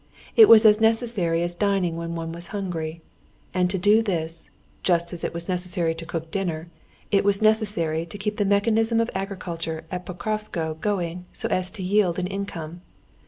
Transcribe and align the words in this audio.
It 0.35 0.49
was 0.49 0.65
as 0.65 0.81
necessary 0.81 1.43
as 1.43 1.53
dining 1.53 1.95
when 1.95 2.15
one 2.15 2.31
was 2.31 2.47
hungry. 2.47 3.03
And 3.53 3.69
to 3.69 3.77
do 3.77 4.01
this, 4.01 4.49
just 4.81 5.13
as 5.13 5.23
it 5.23 5.31
was 5.31 5.47
necessary 5.47 5.93
to 5.93 6.07
cook 6.07 6.31
dinner, 6.31 6.69
it 7.11 7.23
was 7.23 7.39
necessary 7.39 8.07
to 8.07 8.17
keep 8.17 8.37
the 8.37 8.43
mechanism 8.45 8.99
of 8.99 9.11
agriculture 9.13 9.83
at 9.91 10.07
Pokrovskoe 10.07 10.81
going 10.81 11.25
so 11.33 11.47
as 11.49 11.69
to 11.69 11.83
yield 11.83 12.17
an 12.17 12.25
income. 12.25 12.81